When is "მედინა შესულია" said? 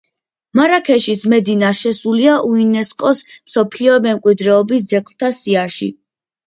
1.33-2.39